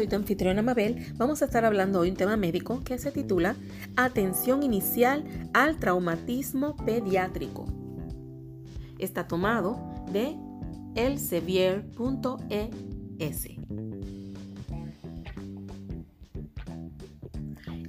[0.00, 1.12] Soy tu anfitriona Mabel.
[1.18, 3.54] Vamos a estar hablando hoy un tema médico que se titula
[3.96, 7.66] Atención inicial al traumatismo pediátrico.
[8.98, 9.78] Está tomado
[10.10, 10.38] de
[10.94, 11.90] elsevier.es.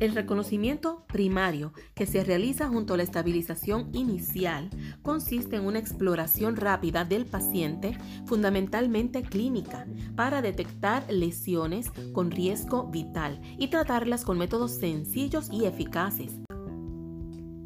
[0.01, 4.71] El reconocimiento primario que se realiza junto a la estabilización inicial
[5.03, 13.39] consiste en una exploración rápida del paciente, fundamentalmente clínica, para detectar lesiones con riesgo vital
[13.59, 16.31] y tratarlas con métodos sencillos y eficaces.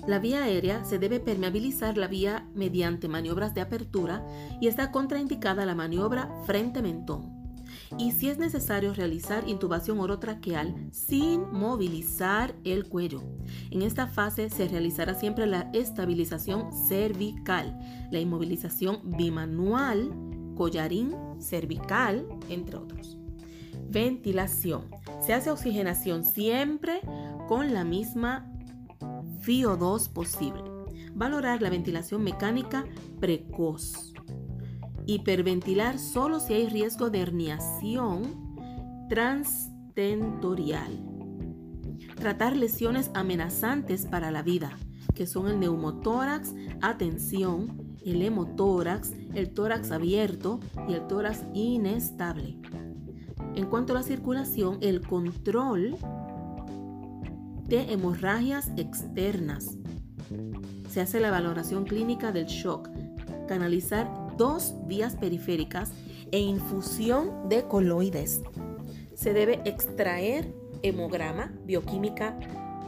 [0.06, 4.28] La vía aérea se debe permeabilizar la vía mediante maniobras de apertura
[4.60, 7.35] y está contraindicada la maniobra frente-mentón
[7.98, 13.24] y si es necesario realizar intubación orotraqueal sin movilizar el cuello.
[13.72, 17.80] En esta fase se realizará siempre la estabilización cervical,
[18.12, 20.12] la inmovilización bimanual,
[20.56, 23.18] collarín cervical, entre otros.
[23.90, 24.90] Ventilación.
[25.26, 27.02] Se hace oxigenación siempre
[27.48, 28.52] con la misma
[29.42, 30.64] FIO2 posible.
[31.14, 32.86] Valorar la ventilación mecánica
[33.22, 34.15] precoz
[35.08, 38.56] Hiperventilar solo si hay riesgo de herniación
[39.10, 41.00] transtentorial.
[42.16, 44.72] Tratar lesiones amenazantes para la vida,
[45.14, 52.58] que son el neumotórax, atención, el hemotórax, el tórax abierto y el tórax inestable.
[53.56, 55.98] En cuanto a la circulación, el control
[57.68, 59.78] de hemorragias externas.
[60.90, 62.90] Se hace la valoración clínica del shock,
[63.48, 65.92] canalizar dos vías periféricas
[66.32, 68.42] e infusión de coloides.
[69.14, 72.38] Se debe extraer hemograma, bioquímica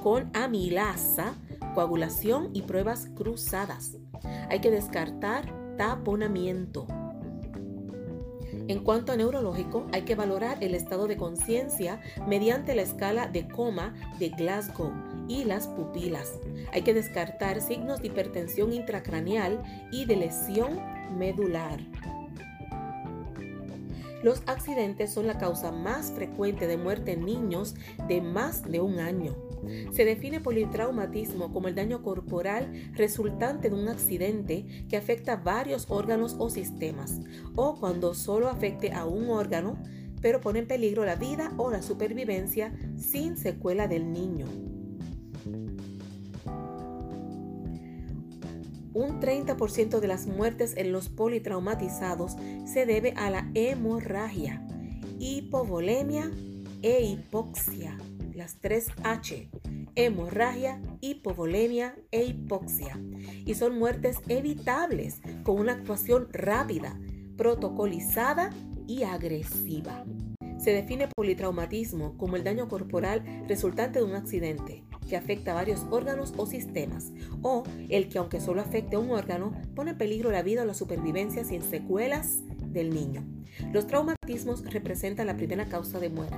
[0.03, 1.35] con amilasa,
[1.73, 3.97] coagulación y pruebas cruzadas.
[4.49, 6.87] Hay que descartar taponamiento.
[8.67, 13.47] En cuanto a neurológico, hay que valorar el estado de conciencia mediante la escala de
[13.47, 14.91] coma de Glasgow
[15.29, 16.33] y las pupilas.
[16.73, 20.79] Hay que descartar signos de hipertensión intracraneal y de lesión
[21.17, 21.79] medular.
[24.23, 27.75] Los accidentes son la causa más frecuente de muerte en niños
[28.07, 29.35] de más de un año.
[29.91, 36.35] Se define politraumatismo como el daño corporal resultante de un accidente que afecta varios órganos
[36.39, 37.19] o sistemas,
[37.55, 39.77] o cuando solo afecte a un órgano,
[40.21, 44.76] pero pone en peligro la vida o la supervivencia sin secuela del niño.
[48.97, 52.35] Un 30% de las muertes en los politraumatizados
[52.65, 54.65] se debe a la hemorragia,
[55.19, 56.31] hipovolemia
[56.81, 57.95] e hipoxia.
[58.33, 59.51] Las tres H,
[59.93, 62.99] hemorragia, hipovolemia e hipoxia.
[63.45, 66.99] Y son muertes evitables con una actuación rápida,
[67.37, 68.49] protocolizada
[68.87, 70.05] y agresiva.
[70.57, 75.85] Se define politraumatismo como el daño corporal resultante de un accidente que afecta a varios
[75.89, 80.31] órganos o sistemas, o el que aunque solo afecte a un órgano, pone en peligro
[80.31, 82.39] la vida o la supervivencia sin secuelas
[82.71, 83.25] del niño.
[83.73, 86.37] Los traumatismos representan la primera causa de muerte.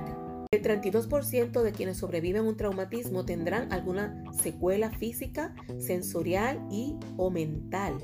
[0.52, 7.94] El 32% de quienes sobreviven un traumatismo tendrán alguna secuela física, sensorial y o mental,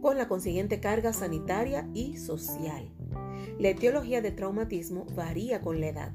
[0.00, 2.88] con la consiguiente carga sanitaria y social.
[3.58, 6.12] La etiología de traumatismo varía con la edad.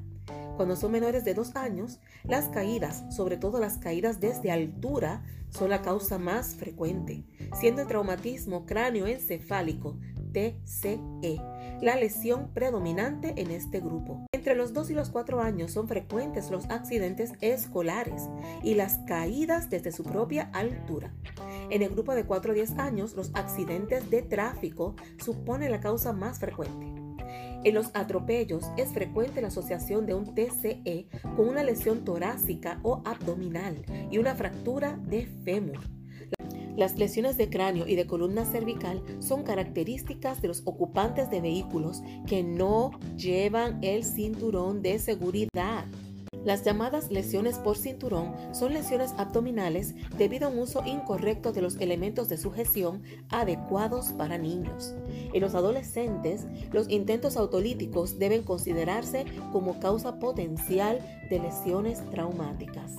[0.56, 5.70] Cuando son menores de dos años, las caídas, sobre todo las caídas desde altura, son
[5.70, 7.24] la causa más frecuente,
[7.58, 9.98] siendo el traumatismo cráneoencefálico,
[10.32, 11.40] TCE,
[11.80, 14.26] la lesión predominante en este grupo.
[14.32, 18.28] Entre los 2 y los 4 años son frecuentes los accidentes escolares
[18.62, 21.14] y las caídas desde su propia altura.
[21.70, 26.12] En el grupo de 4 a 10 años, los accidentes de tráfico suponen la causa
[26.12, 27.03] más frecuente.
[27.64, 33.00] En los atropellos es frecuente la asociación de un TCE con una lesión torácica o
[33.06, 35.80] abdominal y una fractura de fémur.
[36.76, 42.02] Las lesiones de cráneo y de columna cervical son características de los ocupantes de vehículos
[42.26, 45.86] que no llevan el cinturón de seguridad.
[46.44, 51.76] Las llamadas lesiones por cinturón son lesiones abdominales debido a un uso incorrecto de los
[51.76, 54.94] elementos de sujeción adecuados para niños.
[55.32, 60.98] En los adolescentes, los intentos autolíticos deben considerarse como causa potencial
[61.30, 62.92] de lesiones traumáticas.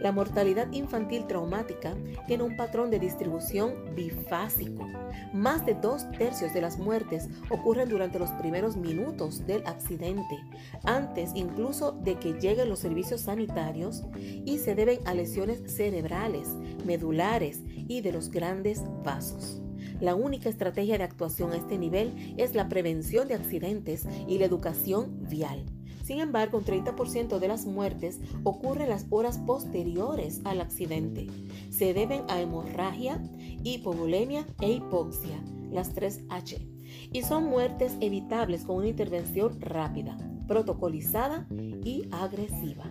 [0.00, 1.94] La mortalidad infantil traumática
[2.26, 4.86] tiene un patrón de distribución bifásico.
[5.32, 10.38] Más de dos tercios de las muertes ocurren durante los primeros minutos del accidente,
[10.84, 16.48] antes incluso de que lleguen los servicios sanitarios, y se deben a lesiones cerebrales,
[16.84, 19.62] medulares y de los grandes vasos.
[20.00, 24.44] La única estrategia de actuación a este nivel es la prevención de accidentes y la
[24.44, 25.64] educación vial.
[26.06, 31.26] Sin embargo, un 30% de las muertes ocurre en las horas posteriores al accidente.
[31.70, 33.20] Se deben a hemorragia,
[33.64, 35.42] hipovolemia e hipoxia,
[35.72, 36.64] las 3 H,
[37.12, 40.16] y son muertes evitables con una intervención rápida,
[40.46, 41.48] protocolizada
[41.82, 42.84] y agresiva.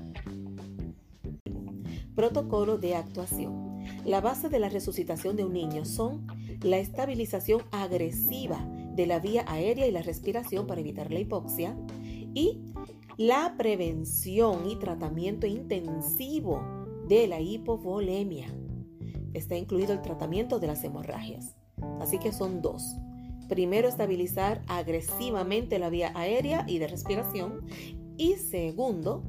[2.16, 3.80] Protocolo de actuación.
[4.04, 6.28] La base de la resucitación de un niño son
[6.62, 8.60] la estabilización agresiva
[8.94, 11.78] de la vía aérea y la respiración para evitar la hipoxia
[12.34, 12.60] y
[13.18, 16.62] la prevención y tratamiento intensivo
[17.08, 18.48] de la hipovolemia.
[19.34, 21.56] Está incluido el tratamiento de las hemorragias.
[22.00, 22.98] Así que son dos.
[23.48, 27.62] Primero, estabilizar agresivamente la vía aérea y de respiración.
[28.18, 29.24] Y segundo,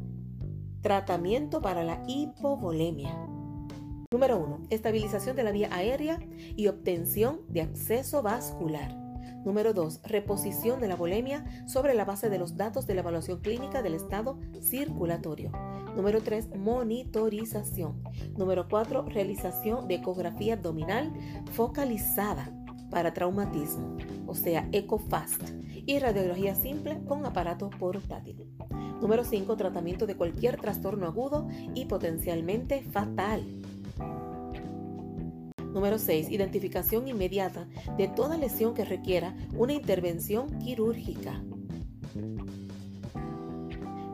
[0.81, 3.15] tratamiento para la hipovolemia.
[4.11, 4.69] Número 1.
[4.71, 6.21] Estabilización de la vía aérea
[6.57, 9.06] y obtención de acceso vascular.
[9.47, 10.01] Número 2.
[10.03, 13.95] Reposición de la volemia sobre la base de los datos de la evaluación clínica del
[13.95, 15.53] estado circulatorio.
[15.95, 16.57] Número 3.
[16.57, 18.03] Monitorización.
[18.37, 19.03] Número 4.
[19.05, 21.13] Realización de ecografía abdominal
[21.53, 22.53] focalizada
[22.91, 23.97] para traumatismo,
[24.27, 25.43] o sea, ECOFAST,
[25.87, 28.53] y radiología simple con aparato portátil.
[29.01, 29.57] Número 5.
[29.57, 33.45] Tratamiento de cualquier trastorno agudo y potencialmente fatal.
[35.77, 36.31] Número 6.
[36.31, 37.69] Identificación inmediata
[37.99, 41.43] de toda lesión que requiera una intervención quirúrgica.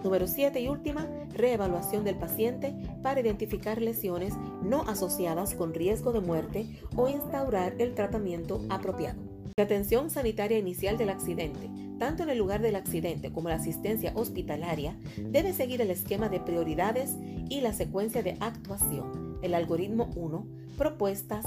[0.02, 2.74] Número 7 y última, reevaluación del paciente
[3.04, 6.66] para identificar lesiones no asociadas con riesgo de muerte
[6.96, 9.20] o instaurar el tratamiento apropiado.
[9.56, 11.70] La atención sanitaria inicial del accidente,
[12.00, 16.40] tanto en el lugar del accidente como la asistencia hospitalaria, debe seguir el esquema de
[16.40, 17.14] prioridades
[17.48, 20.46] y la secuencia de actuación, el algoritmo 1,
[20.76, 21.46] propuestas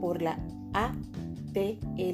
[0.00, 0.38] por la
[0.72, 2.06] ATLS.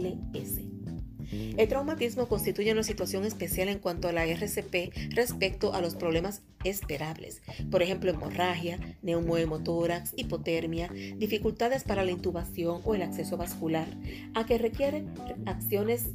[1.33, 6.43] El traumatismo constituye una situación especial en cuanto a la RCP respecto a los problemas
[6.65, 7.41] esperables,
[7.71, 13.87] por ejemplo, hemorragia, neumohemotórax, hipotermia, dificultades para la intubación o el acceso vascular,
[14.35, 15.11] a que requieren
[15.47, 16.11] acciones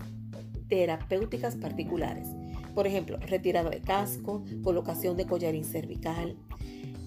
[0.68, 2.28] terapéuticas particulares,
[2.76, 6.36] por ejemplo, retirada de casco, colocación de collarín cervical,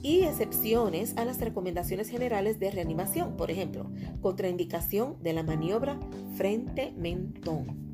[0.02, 5.98] y excepciones a las recomendaciones generales de reanimación, por ejemplo, contraindicación de la maniobra
[6.36, 7.90] frente-mentón.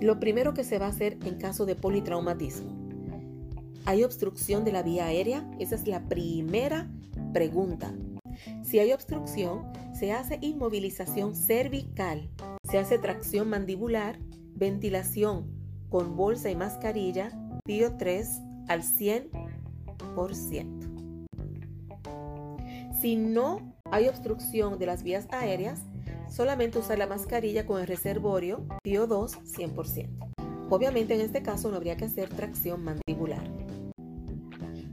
[0.00, 2.70] Lo primero que se va a hacer en caso de politraumatismo.
[3.84, 5.48] ¿Hay obstrucción de la vía aérea?
[5.58, 6.90] Esa es la primera
[7.32, 7.92] pregunta.
[8.62, 12.30] Si hay obstrucción, se hace inmovilización cervical,
[12.64, 14.18] se hace tracción mandibular,
[14.54, 15.50] ventilación
[15.88, 17.30] con bolsa y mascarilla,
[17.64, 21.26] 3 al 100%.
[23.00, 25.80] Si no hay obstrucción de las vías aéreas,
[26.28, 30.08] solamente usar la mascarilla con el reservorio PIO 2 100%.
[30.68, 33.42] Obviamente en este caso no habría que hacer tracción mandibular.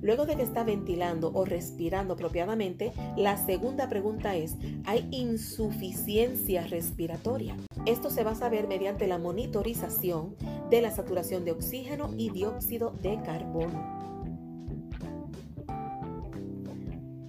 [0.01, 7.57] Luego de que está ventilando o respirando apropiadamente, la segunda pregunta es, ¿hay insuficiencia respiratoria?
[7.85, 10.35] Esto se va a saber mediante la monitorización
[10.69, 13.97] de la saturación de oxígeno y dióxido de carbono.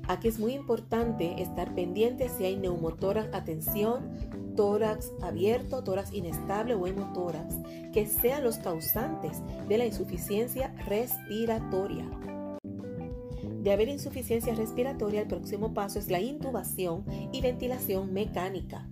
[0.08, 4.10] Aquí es muy importante estar pendiente si hay neumotórax, atención,
[4.56, 7.56] tórax abierto, tórax inestable o hemotórax,
[7.92, 12.06] que sean los causantes de la insuficiencia respiratoria.
[13.62, 18.88] De haber insuficiencia respiratoria, el próximo paso es la intubación y ventilación mecánica.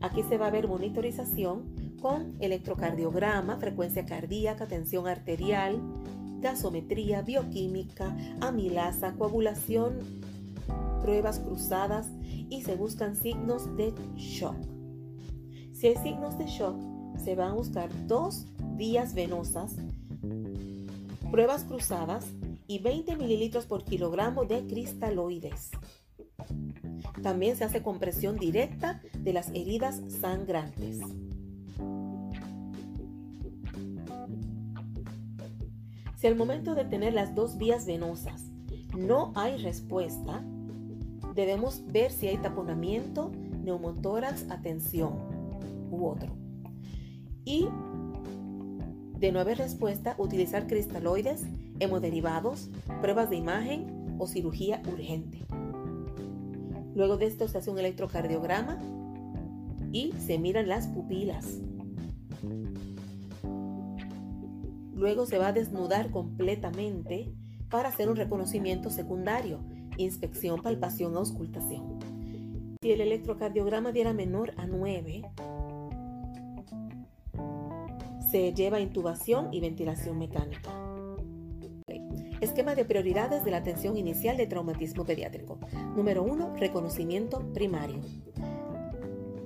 [0.00, 5.80] Aquí se va a ver monitorización con electrocardiograma, frecuencia cardíaca, tensión arterial,
[6.40, 9.98] gasometría, bioquímica, amilasa, coagulación,
[11.02, 12.08] pruebas cruzadas
[12.48, 14.56] y se buscan signos de shock.
[15.72, 16.76] Si hay signos de shock,
[17.22, 19.76] se van a buscar dos vías venosas,
[21.30, 22.26] pruebas cruzadas
[22.66, 25.70] y 20 mililitros por kilogramo de cristaloides.
[27.22, 31.00] También se hace compresión directa de las heridas sangrantes.
[36.20, 38.50] Si al momento de tener las dos vías venosas
[38.94, 40.44] no hay respuesta,
[41.34, 43.32] debemos ver si hay taponamiento,
[43.64, 45.14] neumotórax, atención
[45.90, 46.36] u otro.
[47.46, 47.68] Y
[49.18, 51.44] de no haber respuesta, utilizar cristaloides
[51.78, 52.68] hemoderivados,
[53.00, 55.46] pruebas de imagen o cirugía urgente.
[56.94, 58.78] Luego de esto se hace un electrocardiograma
[59.90, 61.62] y se miran las pupilas.
[65.00, 67.32] Luego se va a desnudar completamente
[67.70, 69.60] para hacer un reconocimiento secundario,
[69.96, 71.98] inspección, palpación, auscultación.
[72.82, 75.22] Si el electrocardiograma diera menor a 9,
[78.30, 80.70] se lleva intubación y ventilación mecánica.
[82.42, 85.58] Esquema de prioridades de la atención inicial de traumatismo pediátrico.
[85.96, 86.56] Número 1.
[86.56, 88.00] Reconocimiento primario.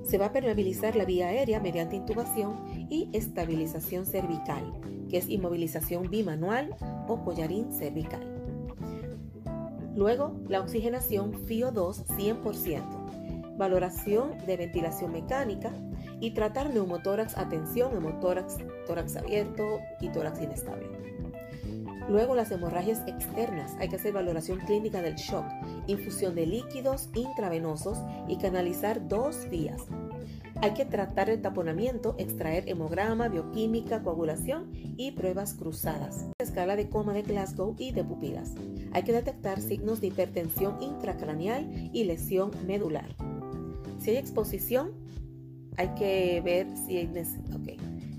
[0.04, 4.72] Se va a permeabilizar la vía aérea mediante intubación y estabilización cervical,
[5.08, 6.76] que es inmovilización bimanual
[7.08, 8.22] o collarín cervical.
[9.96, 15.72] Luego, la oxigenación FIO2 100%, valoración de ventilación mecánica
[16.20, 21.13] y tratar neumotórax, atención, hemotórax, tórax abierto y tórax inestable.
[22.08, 25.46] Luego las hemorragias externas, hay que hacer valoración clínica del shock,
[25.86, 29.82] infusión de líquidos intravenosos y canalizar dos vías.
[30.60, 36.26] Hay que tratar el taponamiento, extraer hemograma, bioquímica, coagulación y pruebas cruzadas.
[36.38, 38.54] Escala de coma de Glasgow y de pupilas.
[38.92, 43.08] Hay que detectar signos de hipertensión intracraneal y lesión medular.
[43.98, 44.92] Si hay exposición,
[45.76, 47.10] hay que ver si hay...
[47.60, 47.78] Okay.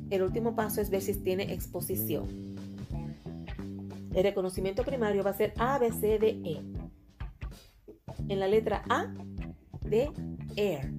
[0.09, 2.54] El último paso es ver si tiene exposición.
[4.15, 6.61] El reconocimiento primario va a ser A, B, C, D, E.
[8.29, 9.13] En la letra A
[9.81, 10.09] de
[10.55, 10.93] Air,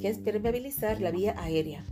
[0.00, 1.84] que es permeabilizar la vía aérea.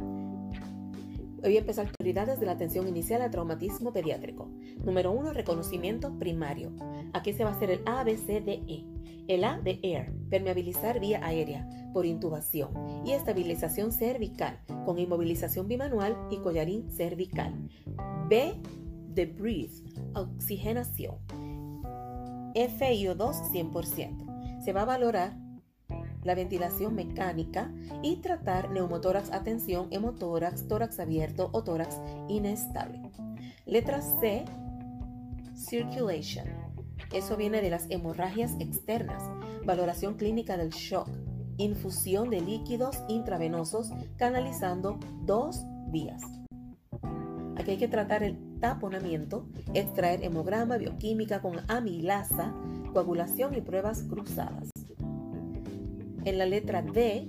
[1.41, 4.49] Voy a empezar prioridades de la atención inicial al traumatismo pediátrico.
[4.85, 6.73] Número 1, reconocimiento primario.
[7.13, 8.85] Aquí se va a hacer el A, B, C, D, E.
[9.29, 12.71] El A de Air, permeabilizar vía aérea por intubación
[13.05, 17.55] y estabilización cervical con inmovilización bimanual y collarín cervical.
[18.29, 18.55] B
[19.17, 19.83] de Breathe,
[20.15, 21.17] oxigenación.
[22.55, 24.63] FiO2 100%.
[24.63, 25.37] Se va a valorar
[26.23, 33.01] la ventilación mecánica y tratar neumotórax atención, hemotórax, tórax abierto o tórax inestable.
[33.65, 34.45] Letra C,
[35.55, 36.47] circulation.
[37.13, 39.23] Eso viene de las hemorragias externas,
[39.65, 41.09] valoración clínica del shock,
[41.57, 46.23] infusión de líquidos intravenosos canalizando dos vías.
[47.57, 52.55] Aquí hay que tratar el taponamiento, extraer hemograma, bioquímica con amilasa,
[52.93, 54.71] coagulación y pruebas cruzadas.
[56.25, 57.27] En la letra D,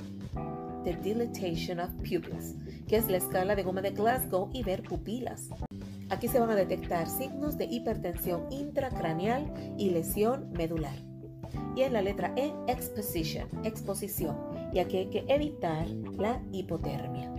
[0.83, 2.55] the dilatation of pupils,
[2.87, 5.49] que es la escala de goma de Glasgow y ver pupilas.
[6.09, 10.95] Aquí se van a detectar signos de hipertensión intracraneal y lesión medular.
[11.75, 14.35] Y en la letra E, exposition, exposición.
[14.73, 17.35] Y aquí hay que evitar la hipotermia.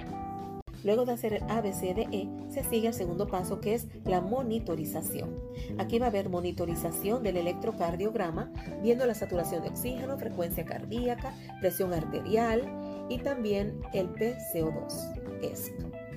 [0.84, 5.36] Luego de hacer el ABCDE, se sigue el segundo paso que es la monitorización.
[5.78, 11.92] Aquí va a haber monitorización del electrocardiograma, viendo la saturación de oxígeno, frecuencia cardíaca, presión
[11.92, 12.62] arterial
[13.08, 16.07] y también el PCO2, ESC.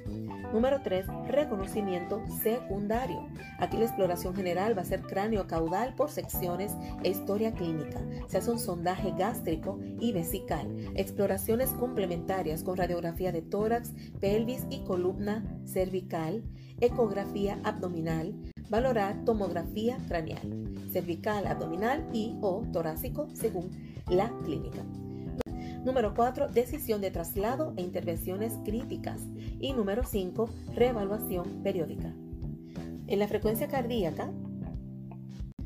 [0.53, 1.05] Número 3.
[1.29, 3.25] Reconocimiento secundario.
[3.59, 8.01] Aquí la exploración general va a ser cráneo caudal por secciones e historia clínica.
[8.27, 10.67] Se hace un sondaje gástrico y vesical.
[10.95, 16.43] Exploraciones complementarias con radiografía de tórax, pelvis y columna cervical,
[16.81, 18.33] ecografía abdominal,
[18.69, 23.69] valorar tomografía craneal, cervical, abdominal y o torácico según
[24.09, 24.83] la clínica.
[25.83, 29.21] Número 4, decisión de traslado e intervenciones críticas.
[29.59, 32.13] Y número 5, reevaluación periódica.
[33.07, 34.31] En la frecuencia cardíaca,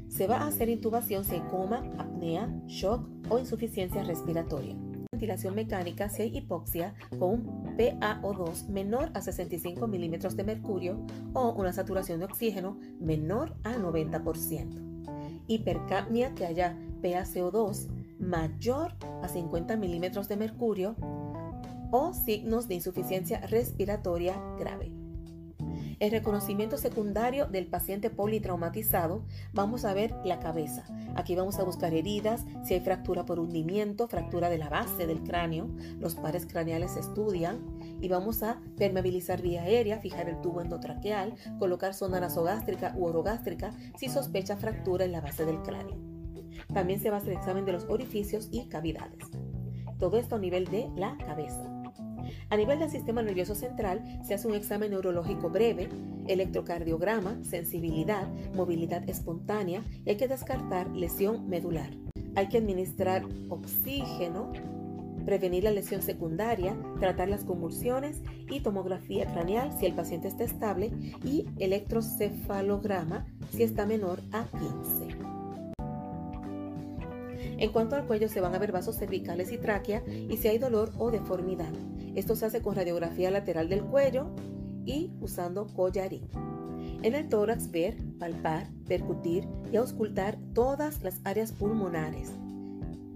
[0.08, 4.74] se va a hacer intubación si hay coma, apnea, shock o insuficiencia respiratoria.
[5.12, 11.52] Ventilación mecánica si hay hipoxia con un PaO2 menor a 65 milímetros de mercurio o
[11.52, 15.44] una saturación de oxígeno menor a 90%.
[15.48, 20.96] Hipercapnia que haya PaCO2 mayor a 50 milímetros de mercurio
[21.92, 24.92] o signos de insuficiencia respiratoria grave.
[26.00, 30.86] El reconocimiento secundario del paciente politraumatizado, vamos a ver la cabeza.
[31.16, 35.24] Aquí vamos a buscar heridas, si hay fractura por hundimiento, fractura de la base del
[35.24, 35.70] cráneo,
[36.00, 37.60] los pares craneales se estudian
[38.02, 43.72] y vamos a permeabilizar vía aérea, fijar el tubo endotraqueal, colocar sonda nasogástrica u orogástrica
[43.98, 46.15] si sospecha fractura en la base del cráneo.
[46.74, 49.20] También se va a hacer examen de los orificios y cavidades.
[50.00, 51.72] Todo esto a nivel de la cabeza.
[52.50, 55.90] A nivel del sistema nervioso central se hace un examen neurológico breve,
[56.28, 61.90] electrocardiograma, sensibilidad, movilidad espontánea hay que descartar lesión medular.
[62.36, 64.52] Hay que administrar oxígeno
[65.26, 70.92] prevenir la lesión secundaria, tratar las convulsiones y tomografía craneal si el paciente está estable
[71.24, 75.15] y electrocefalograma si está menor a 15.
[77.58, 80.58] En cuanto al cuello se van a ver vasos cervicales y tráquea y si hay
[80.58, 81.72] dolor o deformidad.
[82.16, 84.28] Esto se hace con radiografía lateral del cuello
[84.86, 86.28] y usando collarín.
[87.02, 92.32] En el tórax ver, palpar, percutir y auscultar todas las áreas pulmonares.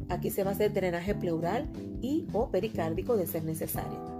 [0.10, 1.69] Aquí se va a hacer drenaje pleural
[2.01, 4.19] y o pericárdico de ser necesario.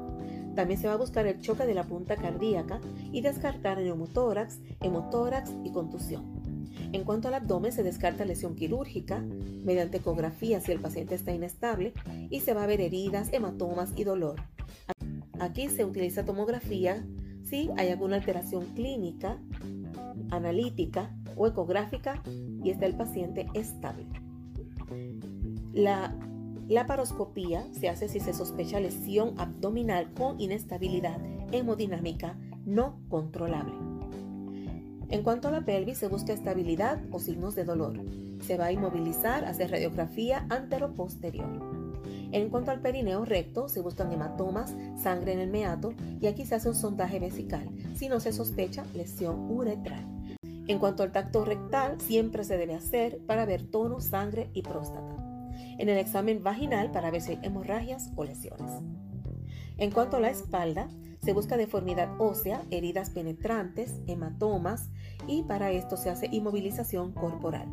[0.56, 2.80] También se va a buscar el choque de la punta cardíaca
[3.12, 6.39] y descartar neumotórax, hemotórax y contusión.
[6.92, 9.20] En cuanto al abdomen, se descarta lesión quirúrgica
[9.64, 11.94] mediante ecografía si el paciente está inestable
[12.30, 14.38] y se va a ver heridas, hematomas y dolor.
[15.40, 17.06] Aquí se utiliza tomografía
[17.44, 19.40] si hay alguna alteración clínica,
[20.32, 22.22] analítica o ecográfica
[22.64, 24.06] y está el paciente estable.
[25.74, 26.16] La
[26.68, 31.20] laparoscopía se hace si se sospecha lesión abdominal con inestabilidad
[31.52, 33.89] hemodinámica no controlable.
[35.10, 38.00] En cuanto a la pelvis, se busca estabilidad o signos de dolor.
[38.46, 41.80] Se va a inmovilizar, hacer radiografía antero-posterior.
[42.32, 46.56] En cuanto al perineo recto, se buscan hematomas, sangre en el meato y aquí se
[46.56, 50.06] hace un sondaje vesical si no se sospecha lesión uretral.
[50.68, 55.16] En cuanto al tacto rectal, siempre se debe hacer para ver tono, sangre y próstata.
[55.80, 58.72] En el examen vaginal para ver si hay hemorragias o lesiones.
[59.78, 60.88] En cuanto a la espalda,
[61.24, 64.90] se busca deformidad ósea, heridas penetrantes, hematomas
[65.28, 67.68] y para esto se hace inmovilización corporal.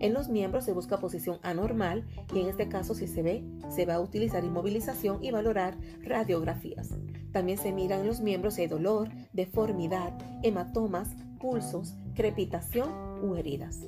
[0.00, 2.04] En los miembros se busca posición anormal
[2.34, 6.90] y en este caso si se ve, se va a utilizar inmovilización y valorar radiografías.
[7.32, 11.08] También se miran en los miembros si hay dolor, deformidad, hematomas,
[11.40, 12.90] pulsos, crepitación
[13.22, 13.86] u heridas.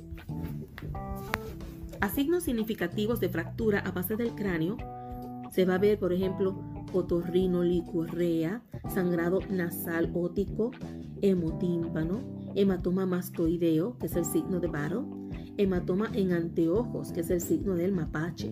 [2.01, 4.77] A signos significativos de fractura a base del cráneo
[5.51, 6.55] se va a ver, por ejemplo,
[6.95, 10.71] otorrinolicorrea, sangrado nasal ótico,
[11.21, 12.21] hemotímpano,
[12.55, 17.75] hematoma mastoideo, que es el signo de Barrow, hematoma en anteojos, que es el signo
[17.75, 18.51] del mapache.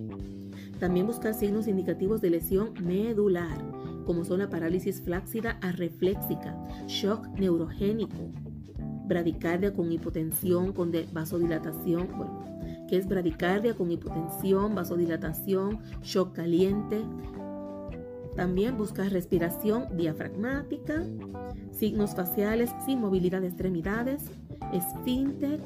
[0.79, 3.57] También buscar signos indicativos de lesión medular,
[4.05, 8.31] como son la parálisis flácida arrefléxica, shock neurogénico,
[9.05, 12.43] bradicardia con hipotensión, con vasodilatación, bueno,
[12.87, 17.01] que es bradicardia con hipotensión, vasodilatación, shock caliente.
[18.35, 21.03] También buscar respiración diafragmática,
[21.71, 24.23] signos faciales sin movilidad de extremidades,
[24.73, 25.59] esfínter,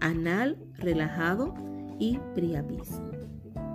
[0.00, 1.54] anal relajado
[1.98, 3.10] y priapismo.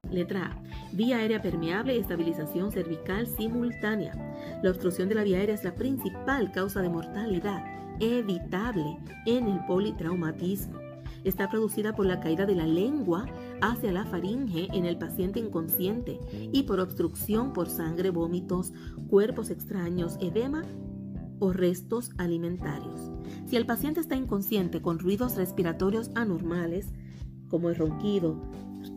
[0.09, 0.63] Letra A.
[0.93, 4.13] Vía aérea permeable y estabilización cervical simultánea.
[4.63, 7.63] La obstrucción de la vía aérea es la principal causa de mortalidad
[7.99, 10.79] evitable en el politraumatismo.
[11.23, 13.25] Está producida por la caída de la lengua
[13.61, 16.19] hacia la faringe en el paciente inconsciente
[16.51, 18.73] y por obstrucción por sangre, vómitos,
[19.09, 20.63] cuerpos extraños, edema
[21.39, 23.11] o restos alimentarios.
[23.45, 26.87] Si el paciente está inconsciente con ruidos respiratorios anormales,
[27.49, 28.41] como el ronquido,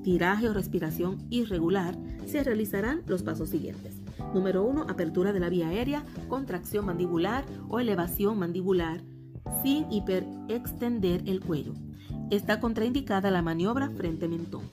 [0.02, 4.00] tiraje o respiración irregular, se realizarán los pasos siguientes.
[4.34, 4.82] Número 1.
[4.88, 9.02] Apertura de la vía aérea, contracción mandibular o elevación mandibular
[9.62, 11.74] sin hiperextender el cuello.
[12.30, 14.68] Está contraindicada la maniobra frente mentón.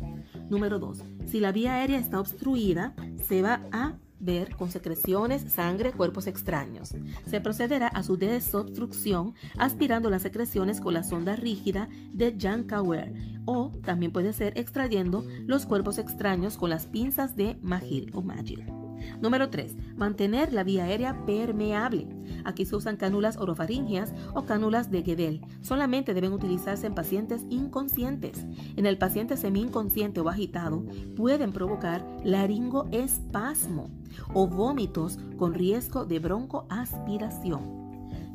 [0.50, 1.04] Número 2.
[1.26, 2.94] Si la vía aérea está obstruida,
[3.28, 6.94] se va a ver con secreciones, sangre, cuerpos extraños.
[7.26, 13.13] Se procederá a su desobstrucción aspirando las secreciones con la sonda rígida de Jan Kauer
[13.46, 18.65] o también puede ser extrayendo los cuerpos extraños con las pinzas de Magil o Magil.
[19.22, 19.76] Número 3.
[19.96, 22.08] Mantener la vía aérea permeable.
[22.44, 25.41] Aquí se usan cánulas orofaringeas o cánulas de Guedel.
[25.62, 28.46] Solamente deben utilizarse en pacientes inconscientes.
[28.76, 33.89] En el paciente semi-inconsciente o agitado pueden provocar laringoespasmo
[34.34, 37.85] o vómitos con riesgo de broncoaspiración.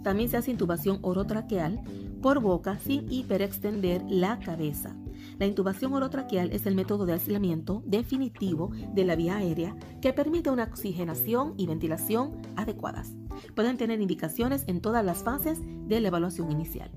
[0.03, 1.81] También se hace intubación orotraqueal
[2.23, 4.97] por boca sin hiperextender la cabeza.
[5.39, 10.51] La intubación orotraqueal es el método de aislamiento definitivo de la vía aérea que permite
[10.51, 13.15] una oxigenación y ventilación adecuadas.
[13.55, 16.91] Pueden tener indicaciones en todas las fases de la evaluación inicial.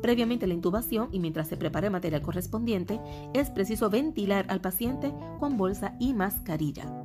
[0.00, 3.00] Previamente a la intubación y mientras se prepara el material correspondiente,
[3.34, 7.01] es preciso ventilar al paciente con bolsa y mascarilla.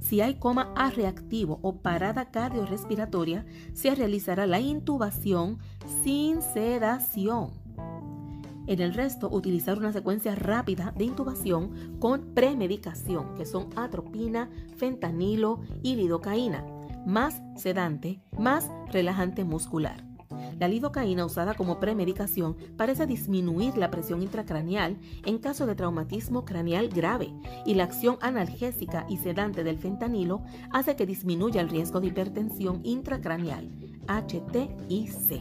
[0.00, 5.58] Si hay coma A reactivo o parada cardiorrespiratoria, se realizará la intubación
[6.02, 7.50] sin sedación.
[8.66, 15.60] En el resto, utilizar una secuencia rápida de intubación con premedicación, que son atropina, fentanilo
[15.82, 16.64] y lidocaína,
[17.06, 20.09] más sedante, más relajante muscular.
[20.58, 26.88] La lidocaína usada como premedicación parece disminuir la presión intracraneal en caso de traumatismo craneal
[26.88, 27.32] grave
[27.64, 32.80] y la acción analgésica y sedante del fentanilo hace que disminuya el riesgo de hipertensión
[32.84, 33.70] intracraneal,
[34.06, 35.40] HT y C.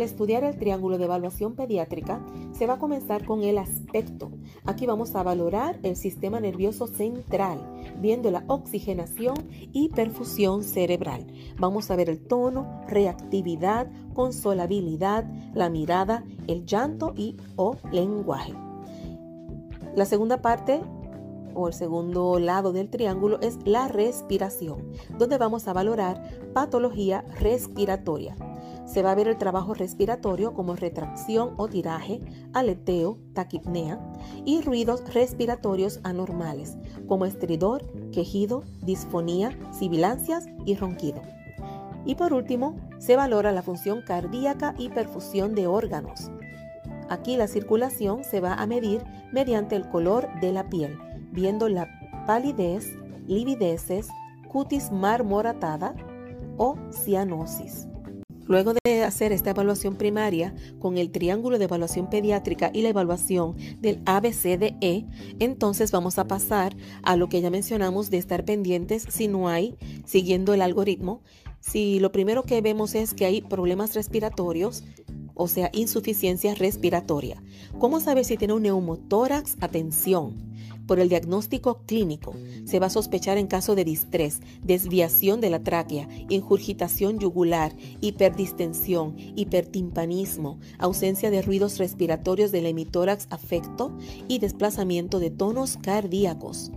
[0.00, 4.30] Al estudiar el triángulo de evaluación pediátrica, se va a comenzar con el aspecto.
[4.64, 7.58] Aquí vamos a valorar el sistema nervioso central,
[8.00, 9.34] viendo la oxigenación
[9.72, 11.26] y perfusión cerebral.
[11.58, 18.52] Vamos a ver el tono, reactividad, consolabilidad, la mirada, el llanto y o lenguaje.
[19.94, 20.80] La segunda parte
[21.54, 26.20] o el segundo lado del triángulo es la respiración, donde vamos a valorar
[26.52, 28.34] patología respiratoria.
[28.86, 32.20] Se va a ver el trabajo respiratorio como retracción o tiraje,
[32.54, 34.00] aleteo, taquipnea
[34.44, 36.76] y ruidos respiratorios anormales
[37.06, 41.22] como estridor, quejido, disfonía, sibilancias y ronquido.
[42.08, 46.30] Y por último, se valora la función cardíaca y perfusión de órganos.
[47.10, 50.96] Aquí la circulación se va a medir mediante el color de la piel,
[51.32, 51.86] viendo la
[52.26, 54.08] palidez, livideces,
[54.48, 55.94] cutis marmoratada
[56.56, 57.88] o cianosis.
[58.46, 63.54] Luego de hacer esta evaluación primaria con el triángulo de evaluación pediátrica y la evaluación
[63.80, 65.06] del ABCDE,
[65.40, 69.76] entonces vamos a pasar a lo que ya mencionamos de estar pendientes si no hay,
[70.06, 71.20] siguiendo el algoritmo.
[71.60, 74.84] Si lo primero que vemos es que hay problemas respiratorios,
[75.34, 77.42] o sea, insuficiencia respiratoria.
[77.78, 79.56] ¿Cómo saber si tiene un neumotórax?
[79.60, 80.48] Atención
[80.88, 82.34] por el diagnóstico clínico.
[82.64, 89.14] Se va a sospechar en caso de distrés, desviación de la tráquea, ingurgitación yugular, hiperdistensión,
[89.36, 96.72] hipertimpanismo, ausencia de ruidos respiratorios del hemitórax afecto y desplazamiento de tonos cardíacos.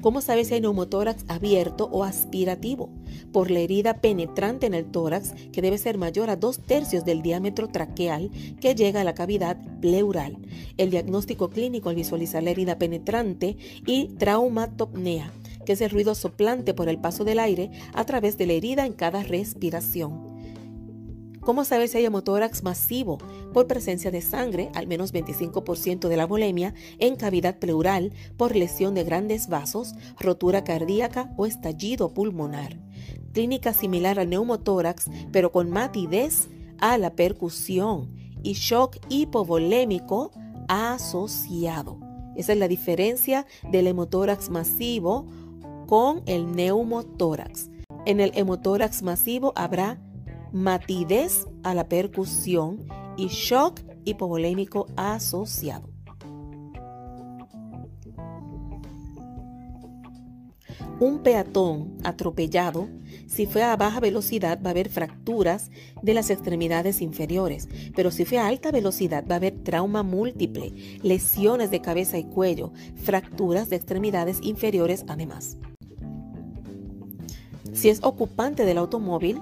[0.00, 2.88] ¿Cómo sabe si hay neumotórax abierto o aspirativo?
[3.32, 7.20] Por la herida penetrante en el tórax, que debe ser mayor a dos tercios del
[7.20, 8.30] diámetro traqueal
[8.60, 10.38] que llega a la cavidad pleural.
[10.76, 13.56] El diagnóstico clínico al visualizar la herida penetrante
[13.86, 15.32] y traumatopnea,
[15.66, 18.86] que es el ruido soplante por el paso del aire a través de la herida
[18.86, 20.37] en cada respiración.
[21.48, 23.16] ¿Cómo saber si hay hemotórax masivo?
[23.54, 28.92] Por presencia de sangre, al menos 25% de la bolemia, en cavidad pleural, por lesión
[28.92, 32.78] de grandes vasos, rotura cardíaca o estallido pulmonar.
[33.32, 40.32] Clínica similar al neumotórax, pero con matidez a la percusión y shock hipovolémico
[40.68, 41.98] asociado.
[42.36, 45.26] Esa es la diferencia del hemotórax masivo
[45.86, 47.70] con el neumotórax.
[48.04, 49.98] En el hemotórax masivo habrá
[50.52, 55.88] matidez a la percusión y shock hipovolémico asociado.
[61.00, 62.88] Un peatón atropellado,
[63.28, 65.70] si fue a baja velocidad va a haber fracturas
[66.02, 70.72] de las extremidades inferiores, pero si fue a alta velocidad va a haber trauma múltiple,
[71.02, 75.56] lesiones de cabeza y cuello, fracturas de extremidades inferiores además.
[77.72, 79.40] Si es ocupante del automóvil,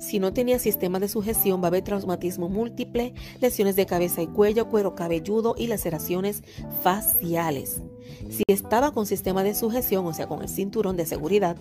[0.00, 4.26] si no tenía sistema de sujeción, va a haber traumatismo múltiple, lesiones de cabeza y
[4.26, 6.42] cuello, cuero cabelludo y laceraciones
[6.82, 7.82] faciales.
[8.30, 11.56] Si estaba con sistema de sujeción, o sea, con el cinturón de seguridad,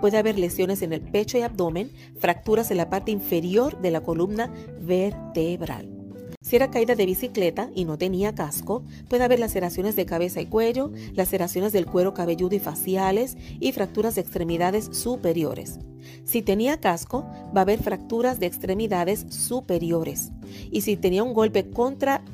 [0.00, 4.00] puede haber lesiones en el pecho y abdomen, fracturas en la parte inferior de la
[4.00, 4.50] columna
[4.80, 6.01] vertebral.
[6.42, 10.46] Si era caída de bicicleta y no tenía casco, puede haber laceraciones de cabeza y
[10.46, 15.78] cuello, laceraciones del cuero cabelludo y faciales y fracturas de extremidades superiores.
[16.24, 17.22] Si tenía casco,
[17.56, 20.32] va a haber fracturas de extremidades superiores.
[20.70, 22.24] Y si tenía un golpe contra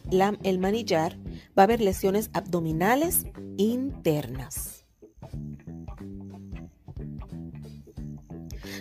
[0.43, 1.19] el manillar,
[1.57, 3.27] va a haber lesiones abdominales
[3.59, 4.87] internas.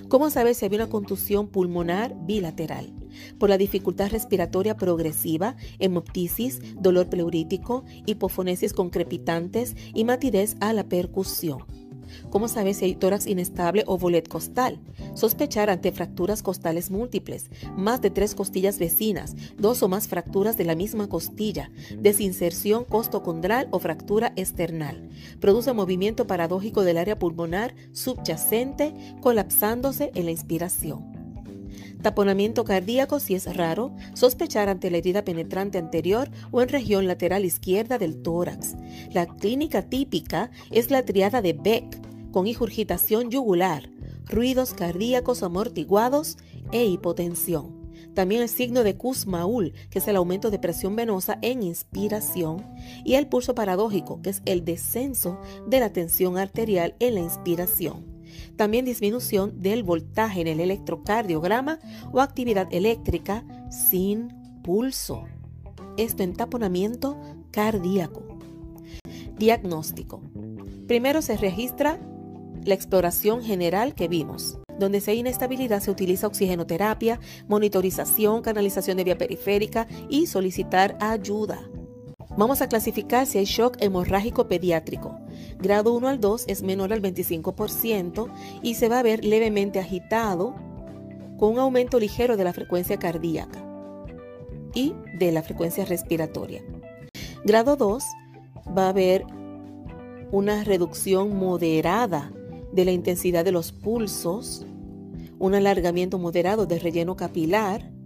[0.07, 2.93] ¿Cómo saber si había una contusión pulmonar bilateral?
[3.38, 10.84] Por la dificultad respiratoria progresiva, hemoptisis, dolor pleurítico, hipofonesis con crepitantes y matidez a la
[10.84, 11.60] percusión.
[12.30, 14.80] ¿Cómo sabe si hay tórax inestable o bolet costal?
[15.13, 20.65] Sospechar ante fracturas costales múltiples, más de tres costillas vecinas, dos o más fracturas de
[20.65, 25.10] la misma costilla, desinserción costocondral o fractura esternal.
[25.39, 31.16] Produce movimiento paradójico del área pulmonar subyacente, colapsándose en la inspiración.
[32.01, 37.45] Taponamiento cardíaco si es raro, sospechar ante la herida penetrante anterior o en región lateral
[37.45, 38.75] izquierda del tórax.
[39.11, 43.89] La clínica típica es la triada de Beck, con ingurgitación yugular,
[44.25, 46.37] ruidos cardíacos amortiguados
[46.71, 47.77] e hipotensión.
[48.13, 52.65] También el signo de Kussmaul, que es el aumento de presión venosa en inspiración,
[53.05, 58.16] y el pulso paradójico, que es el descenso de la tensión arterial en la inspiración.
[58.57, 61.79] También disminución del voltaje en el electrocardiograma
[62.11, 64.29] o actividad eléctrica sin
[64.63, 65.25] pulso.
[65.95, 67.17] Esto en taponamiento
[67.51, 68.23] cardíaco.
[69.37, 70.21] Diagnóstico.
[70.87, 71.99] Primero se registra
[72.65, 74.57] la exploración general que vimos.
[74.79, 81.59] Donde se hay inestabilidad se utiliza oxigenoterapia, monitorización, canalización de vía periférica y solicitar ayuda.
[82.38, 85.19] Vamos a clasificar si hay shock hemorrágico pediátrico.
[85.60, 90.54] Grado 1 al 2 es menor al 25% y se va a ver levemente agitado
[91.39, 93.63] con un aumento ligero de la frecuencia cardíaca
[94.76, 96.62] y de la frecuencia respiratoria.
[97.43, 98.04] Grado 2
[98.78, 99.26] va a haber
[100.32, 102.32] una reducción moderada
[102.71, 104.63] de la intensidad de los pulsos,
[105.39, 107.96] un alargamiento moderado del relleno capilar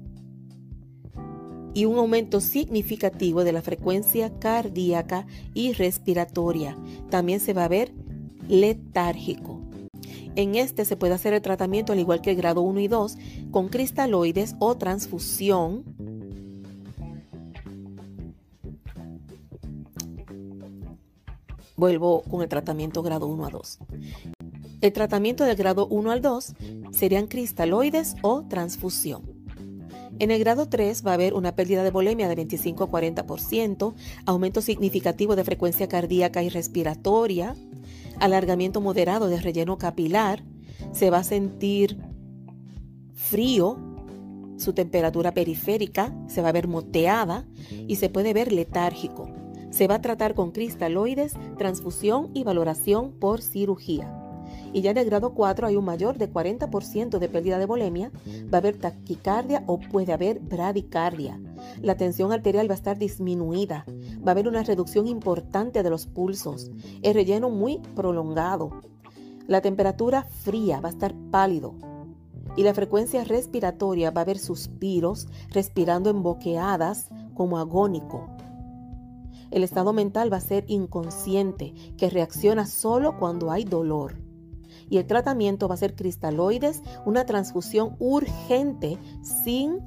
[1.73, 6.77] y un aumento significativo de la frecuencia cardíaca y respiratoria.
[7.09, 7.93] También se va a ver
[8.47, 9.61] letárgico.
[10.35, 13.17] En este se puede hacer el tratamiento al igual que el grado 1 y 2
[13.51, 15.83] con cristaloides o transfusión.
[21.75, 23.79] Vuelvo con el tratamiento grado 1 a 2.
[24.81, 26.53] El tratamiento del grado 1 al 2
[26.91, 29.40] serían cristaloides o transfusión.
[30.21, 33.95] En el grado 3 va a haber una pérdida de volemia de 25 a 40%,
[34.27, 37.55] aumento significativo de frecuencia cardíaca y respiratoria,
[38.19, 40.43] alargamiento moderado de relleno capilar,
[40.91, 41.97] se va a sentir
[43.15, 43.79] frío,
[44.57, 47.47] su temperatura periférica se va a ver moteada
[47.87, 49.27] y se puede ver letárgico.
[49.71, 54.20] Se va a tratar con cristaloides, transfusión y valoración por cirugía
[54.73, 58.11] y ya en el grado 4 hay un mayor de 40% de pérdida de volemia,
[58.53, 61.39] va a haber taquicardia o puede haber bradicardia.
[61.81, 63.85] La tensión arterial va a estar disminuida,
[64.25, 68.81] va a haber una reducción importante de los pulsos, el relleno muy prolongado,
[69.47, 71.75] la temperatura fría va a estar pálido
[72.55, 78.29] y la frecuencia respiratoria va a haber suspiros, respirando en boqueadas como agónico.
[79.51, 84.30] El estado mental va a ser inconsciente, que reacciona solo cuando hay dolor
[84.91, 89.79] y el tratamiento va a ser cristaloides, una transfusión urgente sin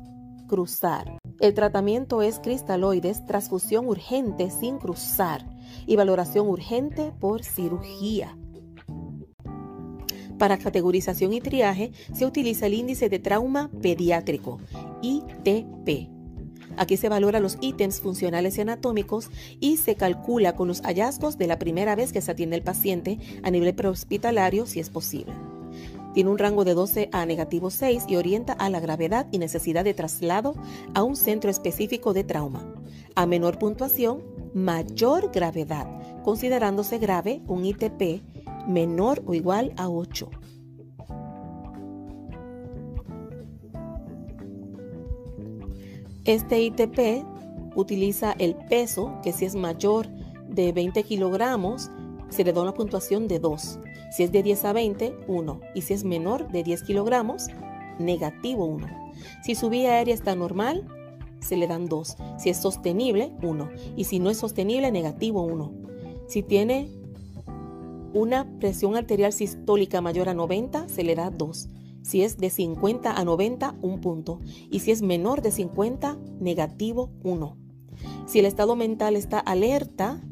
[0.48, 1.18] cruzar.
[1.40, 5.46] El tratamiento es cristaloides, transfusión urgente sin cruzar
[5.86, 8.38] y valoración urgente por cirugía.
[10.38, 14.58] Para categorización y triaje se utiliza el índice de trauma pediátrico,
[15.02, 16.13] ITP
[16.76, 21.46] Aquí se valora los ítems funcionales y anatómicos y se calcula con los hallazgos de
[21.46, 25.32] la primera vez que se atiende el paciente a nivel prehospitalario si es posible.
[26.14, 29.82] Tiene un rango de 12 a negativo 6 y orienta a la gravedad y necesidad
[29.84, 30.54] de traslado
[30.94, 32.64] a un centro específico de trauma.
[33.16, 34.22] A menor puntuación,
[34.54, 35.88] mayor gravedad,
[36.22, 38.22] considerándose grave un ITP
[38.68, 40.30] menor o igual a 8.
[46.24, 47.22] Este ITP
[47.76, 50.08] utiliza el peso, que si es mayor
[50.48, 51.90] de 20 kilogramos,
[52.30, 53.78] se le da una puntuación de 2.
[54.10, 55.60] Si es de 10 a 20, 1.
[55.74, 57.48] Y si es menor de 10 kilogramos,
[57.98, 58.86] negativo 1.
[59.42, 60.86] Si su vía aérea está normal,
[61.40, 62.16] se le dan 2.
[62.38, 63.68] Si es sostenible, 1.
[63.96, 65.72] Y si no es sostenible, negativo 1.
[66.26, 66.88] Si tiene
[68.14, 71.68] una presión arterial sistólica mayor a 90, se le da 2.
[72.04, 74.38] Si es de 50 a 90, un punto.
[74.70, 77.56] Y si es menor de 50, negativo 1.
[78.26, 80.22] Si el estado mental está alerta,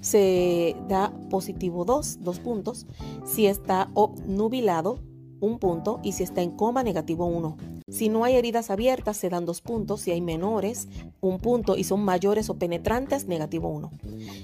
[0.00, 2.86] se da positivo 2, 2 puntos.
[3.26, 4.98] Si está obnubilado,
[5.40, 6.00] un punto.
[6.02, 7.58] Y si está en coma, negativo 1.
[7.90, 10.00] Si no hay heridas abiertas, se dan dos puntos.
[10.00, 10.88] Si hay menores,
[11.20, 11.76] un punto.
[11.76, 13.90] Y son mayores o penetrantes, negativo 1.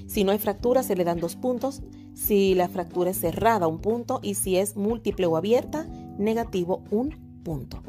[0.05, 1.81] Si no hay fractura, se le dan dos puntos.
[2.13, 4.19] Si la fractura es cerrada, un punto.
[4.21, 7.81] Y si es múltiple o abierta, negativo un punto.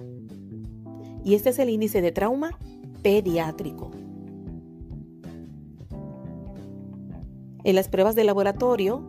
[1.25, 2.59] Y este es el índice de trauma
[3.03, 3.91] pediátrico.
[7.65, 9.05] En las pruebas de laboratorio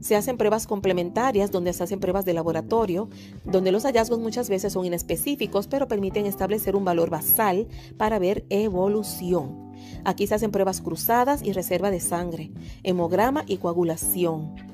[0.00, 3.08] se hacen pruebas complementarias donde se hacen pruebas de laboratorio,
[3.44, 8.44] donde los hallazgos muchas veces son inespecíficos, pero permiten establecer un valor basal para ver
[8.48, 9.70] evolución.
[10.04, 12.50] Aquí se hacen pruebas cruzadas y reserva de sangre,
[12.82, 14.69] hemograma y coagulación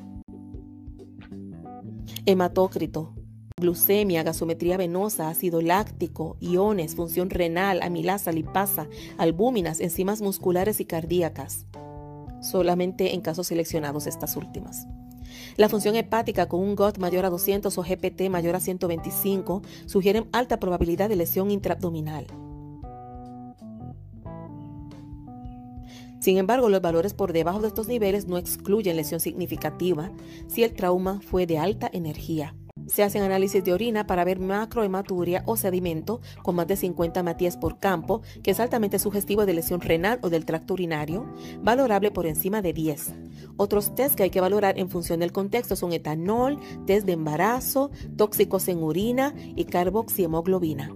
[2.27, 3.15] hematócrito,
[3.57, 11.67] glucemia, gasometría venosa, ácido láctico, iones, función renal, amilasa, lipasa, albúminas, enzimas musculares y cardíacas.
[12.43, 14.87] Solamente en casos seleccionados estas últimas.
[15.57, 20.29] La función hepática con un GOT mayor a 200 o GPT mayor a 125 sugieren
[20.33, 22.27] alta probabilidad de lesión intraabdominal.
[26.27, 30.11] Sin embargo, los valores por debajo de estos niveles no excluyen lesión significativa
[30.49, 32.57] si el trauma fue de alta energía.
[32.89, 37.57] Se hacen análisis de orina para ver macrohematuria o sedimento con más de 50 matías
[37.57, 42.27] por campo, que es altamente sugestivo de lesión renal o del tracto urinario, valorable por
[42.27, 43.15] encima de 10.
[43.57, 47.93] Otros test que hay que valorar en función del contexto son etanol, test de embarazo,
[48.17, 50.93] tóxicos en orina y carboxihemoglobina.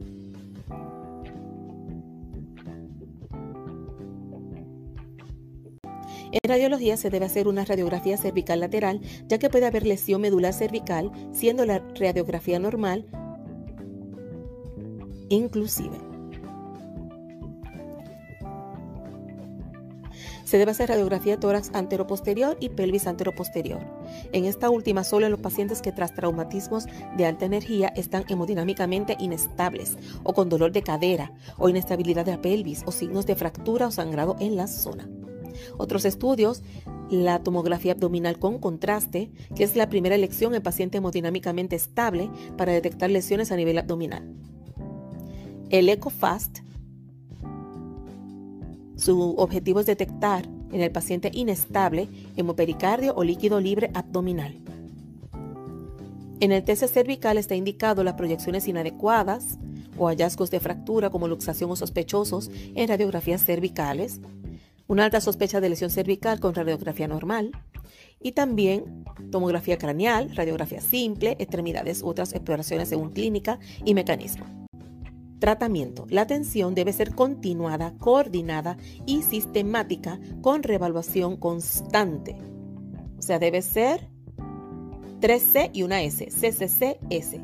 [6.33, 10.53] En radiología se debe hacer una radiografía cervical lateral, ya que puede haber lesión medular
[10.53, 13.07] cervical, siendo la radiografía normal
[15.31, 15.97] inclusive.
[20.45, 23.79] Se debe hacer radiografía tórax anteroposterior y pelvis anteroposterior.
[24.33, 29.17] En esta última, solo en los pacientes que tras traumatismos de alta energía están hemodinámicamente
[29.21, 33.87] inestables o con dolor de cadera o inestabilidad de la pelvis o signos de fractura
[33.87, 35.09] o sangrado en la zona.
[35.79, 36.63] Otros estudios,
[37.11, 42.73] la tomografía abdominal con contraste, que es la primera elección en paciente hemodinámicamente estable para
[42.73, 44.35] detectar lesiones a nivel abdominal.
[45.71, 46.59] El ECOFAST,
[48.97, 54.55] su objetivo es detectar en el paciente inestable hemopericardio o líquido libre abdominal.
[56.41, 59.59] En el test cervical está indicado las proyecciones inadecuadas
[59.99, 64.21] o hallazgos de fractura como luxación o sospechosos en radiografías cervicales,
[64.91, 67.53] una alta sospecha de lesión cervical con radiografía normal
[68.21, 74.45] y también tomografía craneal, radiografía simple, extremidades otras exploraciones según clínica y mecanismo.
[75.39, 76.07] Tratamiento.
[76.11, 82.37] La atención debe ser continuada, coordinada y sistemática con reevaluación constante.
[83.17, 84.09] O sea, debe ser
[85.21, 87.37] 3C y una S, CCCS.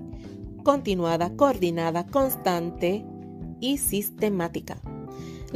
[0.65, 3.07] Continuada, coordinada, constante
[3.61, 4.81] y sistemática.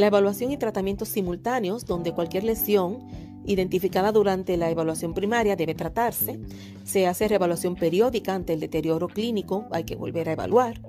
[0.01, 3.07] La evaluación y tratamientos simultáneos, donde cualquier lesión
[3.45, 6.41] identificada durante la evaluación primaria debe tratarse.
[6.85, 10.81] Se hace reevaluación periódica ante el deterioro clínico, hay que volver a evaluar.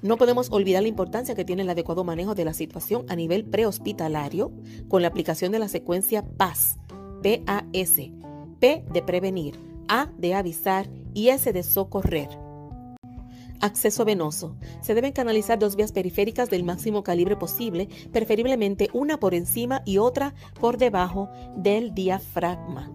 [0.00, 3.44] No podemos olvidar la importancia que tiene el adecuado manejo de la situación a nivel
[3.44, 4.52] prehospitalario
[4.86, 6.78] con la aplicación de la secuencia PAS,
[7.24, 7.64] PAS,
[8.60, 12.45] P de prevenir, A de avisar y S de socorrer.
[13.60, 14.56] Acceso venoso.
[14.80, 19.98] Se deben canalizar dos vías periféricas del máximo calibre posible, preferiblemente una por encima y
[19.98, 22.92] otra por debajo del diafragma.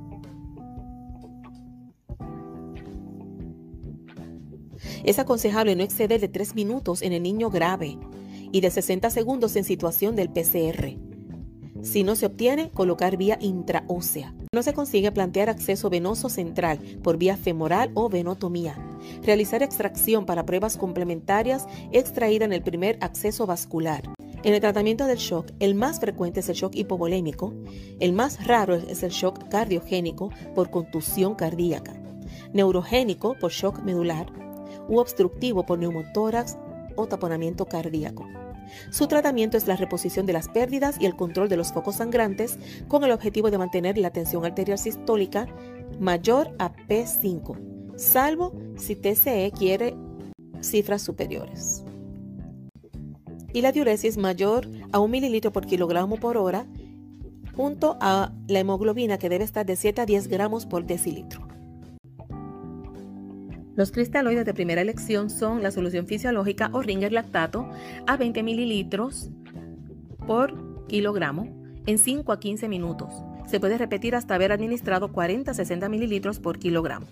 [5.04, 7.98] Es aconsejable no exceder de 3 minutos en el niño grave
[8.52, 10.98] y de 60 segundos en situación del PCR.
[11.82, 14.36] Si no se obtiene, colocar vía intraósea.
[14.54, 18.91] No se consigue plantear acceso venoso central por vía femoral o venotomía.
[19.24, 24.04] Realizar extracción para pruebas complementarias extraída en el primer acceso vascular.
[24.44, 27.54] En el tratamiento del shock, el más frecuente es el shock hipovolémico,
[28.00, 31.94] el más raro es el shock cardiogénico por contusión cardíaca,
[32.52, 34.32] neurogénico por shock medular
[34.88, 36.58] u obstructivo por neumotórax
[36.96, 38.28] o taponamiento cardíaco.
[38.90, 42.58] Su tratamiento es la reposición de las pérdidas y el control de los focos sangrantes
[42.88, 45.48] con el objetivo de mantener la tensión arterial sistólica
[46.00, 47.58] mayor a P5,
[48.02, 49.96] salvo si TCE quiere
[50.62, 51.84] cifras superiores.
[53.54, 56.66] Y la diuresis mayor a 1 mililitro por kilogramo por hora,
[57.56, 61.48] junto a la hemoglobina que debe estar de 7 a 10 gramos por decilitro.
[63.76, 67.70] Los cristaloides de primera elección son la solución fisiológica o ringer lactato
[68.08, 69.30] a 20 mililitros
[70.26, 71.48] por kilogramo
[71.86, 73.12] en 5 a 15 minutos.
[73.52, 77.08] Se puede repetir hasta haber administrado 40 a 60 mililitros por kilogramo.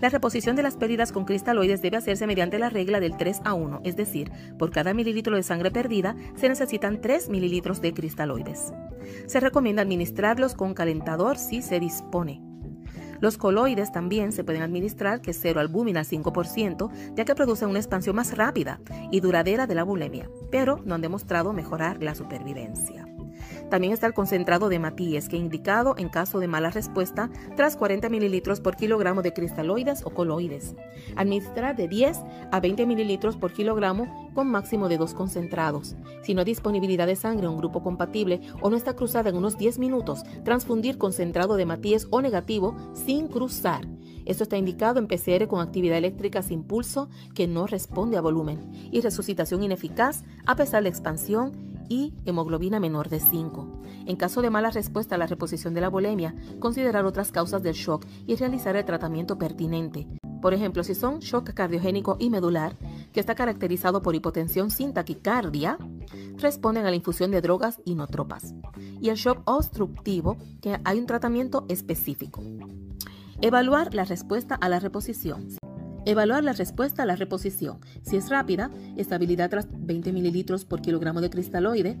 [0.00, 3.54] La reposición de las pérdidas con cristaloides debe hacerse mediante la regla del 3 a
[3.54, 8.72] 1, es decir, por cada mililitro de sangre perdida se necesitan 3 mililitros de cristaloides.
[9.26, 12.40] Se recomienda administrarlos con calentador si se dispone.
[13.18, 17.70] Los coloides también se pueden administrar, que es cero albúmina al 5%, ya que producen
[17.70, 18.78] una expansión más rápida
[19.10, 23.04] y duradera de la bulimia, pero no han demostrado mejorar la supervivencia.
[23.72, 28.10] También está el concentrado de Matíes, que indicado en caso de mala respuesta tras 40
[28.10, 30.74] mililitros por kilogramo de cristaloides o coloides.
[31.16, 32.18] Administrar de 10
[32.52, 35.96] a 20 mililitros por kilogramo con máximo de dos concentrados.
[36.22, 39.36] Si no hay disponibilidad de sangre en un grupo compatible o no está cruzada en
[39.36, 43.88] unos 10 minutos, transfundir concentrado de Matíes o negativo sin cruzar.
[44.26, 48.70] Esto está indicado en PCR con actividad eléctrica sin pulso que no responde a volumen
[48.92, 53.82] y resucitación ineficaz a pesar de expansión y hemoglobina menor de 5.
[54.06, 57.74] En caso de mala respuesta a la reposición de la bulimia, considerar otras causas del
[57.74, 60.08] shock y realizar el tratamiento pertinente.
[60.40, 62.78] Por ejemplo, si son shock cardiogénico y medular,
[63.12, 65.76] que está caracterizado por hipotensión sin taquicardia,
[66.38, 68.54] responden a la infusión de drogas inotropas.
[69.02, 72.42] Y el shock obstructivo, que hay un tratamiento específico.
[73.42, 75.58] Evaluar la respuesta a la reposición.
[76.04, 77.78] Evaluar la respuesta a la reposición.
[78.02, 81.96] Si es rápida, estabilidad tras 20 mililitros por kilogramo de cristaloide.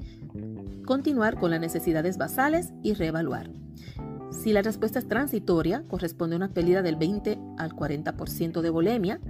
[0.84, 3.50] Continuar con las necesidades basales y reevaluar.
[4.32, 9.20] Si la respuesta es transitoria, corresponde a una pérdida del 20 al 40% de volemia.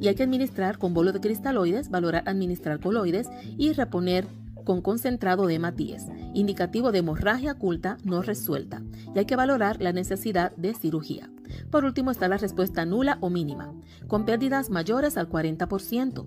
[0.00, 4.26] Y hay que administrar con bolo de cristaloides, valorar administrar coloides y reponer
[4.66, 8.82] con concentrado de hematíes, indicativo de hemorragia oculta no resuelta.
[9.14, 11.30] Y hay que valorar la necesidad de cirugía.
[11.70, 13.72] Por último está la respuesta nula o mínima,
[14.08, 16.26] con pérdidas mayores al 40%.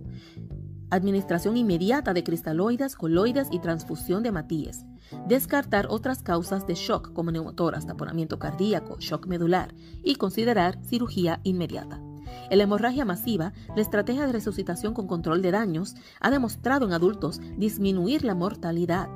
[0.90, 4.86] Administración inmediata de cristaloides, coloides y transfusión de matíes.
[5.28, 12.02] Descartar otras causas de shock como neumotoras, taponamiento cardíaco, shock medular y considerar cirugía inmediata.
[12.49, 16.93] En la hemorragia masiva, la estrategia de resucitación con control de daños ha demostrado en
[16.93, 19.09] adultos disminuir la mortalidad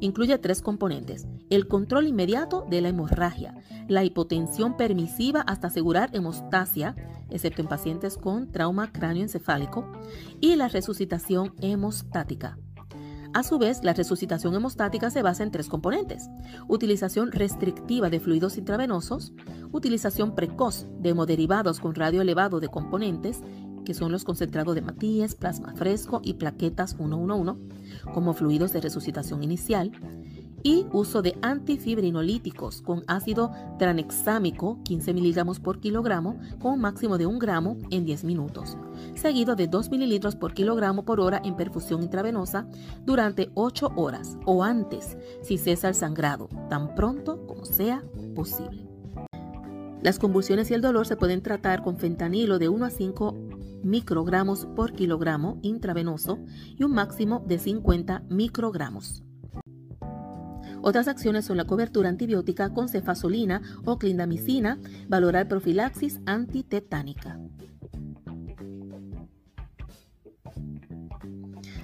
[0.00, 1.26] incluye tres componentes.
[1.50, 3.54] El control inmediato de la hemorragia,
[3.88, 6.94] la hipotensión permisiva hasta asegurar hemostasia,
[7.30, 9.90] excepto en pacientes con trauma cráneoencefálico,
[10.40, 12.58] y la resucitación hemostática.
[13.34, 16.30] A su vez, la resucitación hemostática se basa en tres componentes.
[16.66, 19.32] Utilización restrictiva de fluidos intravenosos,
[19.70, 23.42] utilización precoz de hemoderivados con radio elevado de componentes
[23.88, 27.54] que son los concentrados de matías, plasma fresco y plaquetas 111
[28.12, 29.92] como fluidos de resucitación inicial,
[30.62, 37.26] y uso de antifibrinolíticos con ácido tranexámico 15 miligramos por kilogramo con un máximo de
[37.26, 38.76] 1 gramo en 10 minutos,
[39.14, 42.66] seguido de 2 mililitros por kilogramo por hora en perfusión intravenosa
[43.04, 48.02] durante 8 horas o antes si cesa el sangrado, tan pronto como sea
[48.34, 48.86] posible.
[50.02, 53.34] Las convulsiones y el dolor se pueden tratar con fentanilo de 1 a 5
[53.82, 56.38] microgramos por kilogramo intravenoso
[56.76, 59.24] y un máximo de 50 microgramos.
[60.82, 67.38] Otras acciones son la cobertura antibiótica con cefasolina o clindamicina, valorar profilaxis antitetánica.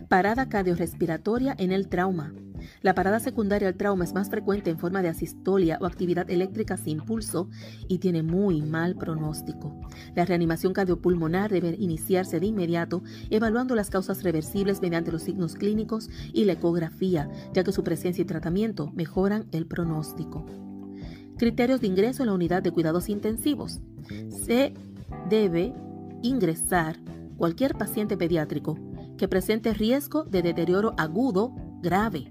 [0.08, 2.34] Parada cardiorrespiratoria en el trauma.
[2.82, 6.76] La parada secundaria al trauma es más frecuente en forma de asistolia o actividad eléctrica
[6.76, 7.48] sin pulso
[7.88, 9.80] y tiene muy mal pronóstico.
[10.14, 16.08] La reanimación cardiopulmonar debe iniciarse de inmediato evaluando las causas reversibles mediante los signos clínicos
[16.32, 20.46] y la ecografía, ya que su presencia y tratamiento mejoran el pronóstico.
[21.36, 23.80] Criterios de ingreso en la unidad de cuidados intensivos.
[24.28, 24.72] Se
[25.28, 25.74] debe
[26.22, 26.98] ingresar
[27.36, 28.78] cualquier paciente pediátrico
[29.16, 32.30] que presente riesgo de deterioro agudo grave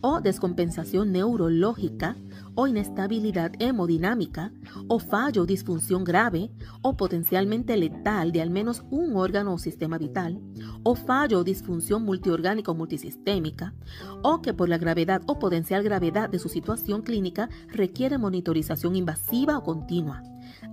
[0.00, 2.16] o descompensación neurológica
[2.54, 4.52] o inestabilidad hemodinámica
[4.88, 6.50] o fallo o disfunción grave
[6.82, 10.40] o potencialmente letal de al menos un órgano o sistema vital
[10.82, 13.74] o fallo o disfunción multiorgánica o multisistémica
[14.22, 19.58] o que por la gravedad o potencial gravedad de su situación clínica requiere monitorización invasiva
[19.58, 20.22] o continua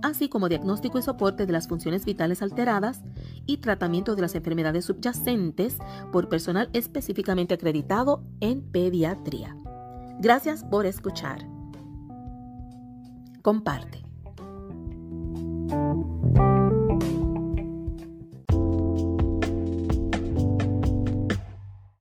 [0.04, 3.02] así como diagnóstico y soporte de las funciones vitales alteradas
[3.46, 5.78] y tratamiento de las enfermedades subyacentes
[6.12, 9.56] por personal específicamente acreditado en pediatría.
[10.20, 11.46] Gracias por escuchar.
[13.40, 14.04] Comparte.